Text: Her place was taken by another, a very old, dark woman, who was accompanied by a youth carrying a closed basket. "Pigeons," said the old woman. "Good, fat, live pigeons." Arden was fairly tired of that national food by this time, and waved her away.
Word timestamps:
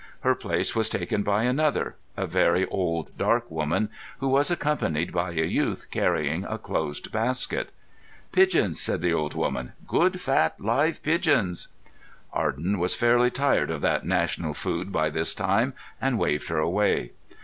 Her 0.21 0.33
place 0.33 0.75
was 0.75 0.89
taken 0.89 1.21
by 1.21 1.43
another, 1.43 1.95
a 2.17 2.25
very 2.25 2.65
old, 2.69 3.15
dark 3.19 3.51
woman, 3.51 3.89
who 4.17 4.29
was 4.29 4.49
accompanied 4.49 5.11
by 5.13 5.29
a 5.29 5.43
youth 5.45 5.89
carrying 5.91 6.43
a 6.45 6.57
closed 6.57 7.11
basket. 7.11 7.69
"Pigeons," 8.31 8.81
said 8.81 9.01
the 9.03 9.13
old 9.13 9.35
woman. 9.35 9.73
"Good, 9.87 10.19
fat, 10.19 10.55
live 10.59 11.03
pigeons." 11.03 11.67
Arden 12.33 12.79
was 12.79 12.95
fairly 12.95 13.29
tired 13.29 13.69
of 13.69 13.81
that 13.81 14.03
national 14.03 14.55
food 14.55 14.91
by 14.91 15.11
this 15.11 15.35
time, 15.35 15.75
and 16.01 16.17
waved 16.17 16.49
her 16.49 16.57
away. 16.57 17.11